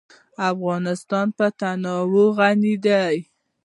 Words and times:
افغانستان 0.51 1.27
په 1.37 1.45
تنوع 1.59 2.27
غني 2.37 2.75
دی. 2.85 3.15